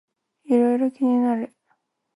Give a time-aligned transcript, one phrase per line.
[0.45, 1.53] いろいろ気になる